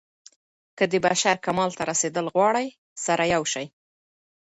که 0.77 0.83
د 0.91 0.93
بشر 1.05 1.35
کمال 1.45 1.69
ته 1.77 1.83
رسېدل 1.91 2.25
غواړئ 2.35 2.67
سره 3.05 3.23
يو 3.33 3.43
سئ. 3.53 3.65